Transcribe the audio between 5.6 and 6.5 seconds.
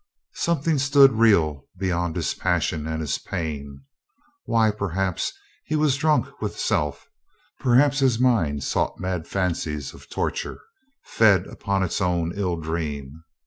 he was drunk